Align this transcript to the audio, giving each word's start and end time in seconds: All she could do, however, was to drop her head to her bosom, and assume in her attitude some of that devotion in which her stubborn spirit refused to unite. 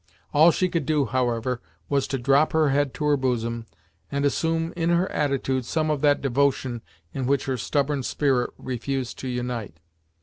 All 0.33 0.49
she 0.49 0.67
could 0.67 0.87
do, 0.87 1.05
however, 1.05 1.61
was 1.87 2.07
to 2.07 2.17
drop 2.17 2.53
her 2.53 2.69
head 2.71 2.91
to 2.95 3.05
her 3.05 3.15
bosom, 3.17 3.67
and 4.11 4.25
assume 4.25 4.73
in 4.75 4.89
her 4.89 5.07
attitude 5.11 5.63
some 5.63 5.91
of 5.91 6.01
that 6.01 6.23
devotion 6.23 6.81
in 7.13 7.27
which 7.27 7.45
her 7.45 7.55
stubborn 7.55 8.01
spirit 8.01 8.49
refused 8.57 9.19
to 9.19 9.27
unite. 9.27 9.75